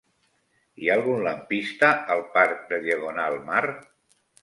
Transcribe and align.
Hi 0.83 0.89
ha 0.91 0.95
algun 0.99 1.21
lampista 1.27 1.91
al 2.17 2.25
parc 2.41 2.67
de 2.75 2.83
Diagonal 2.89 3.43
Mar? 3.53 3.65